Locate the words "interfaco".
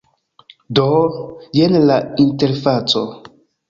2.29-3.09